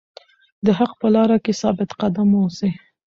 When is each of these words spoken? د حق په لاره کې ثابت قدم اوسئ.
د 0.65 0.67
حق 0.77 0.91
په 1.01 1.07
لاره 1.15 1.37
کې 1.43 1.53
ثابت 1.61 1.89
قدم 2.01 2.29
اوسئ. 2.39 2.71